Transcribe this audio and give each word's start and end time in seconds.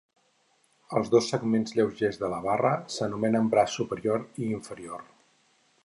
Els 0.99 1.11
dos 1.15 1.27
segments 1.33 1.75
lleugers 1.79 2.19
de 2.23 2.31
la 2.35 2.39
barra 2.47 2.73
s'anomenen 2.97 3.53
braç 3.55 3.79
superior 3.81 4.27
i 4.45 4.53
inferior. 4.59 5.07